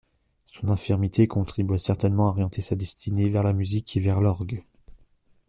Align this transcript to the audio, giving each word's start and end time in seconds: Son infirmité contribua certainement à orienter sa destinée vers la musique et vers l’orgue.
Son 0.47 0.69
infirmité 0.69 1.27
contribua 1.27 1.77
certainement 1.77 2.25
à 2.27 2.31
orienter 2.31 2.63
sa 2.63 2.75
destinée 2.75 3.29
vers 3.29 3.43
la 3.43 3.53
musique 3.53 3.95
et 3.95 3.99
vers 3.99 4.19
l’orgue. 4.19 4.63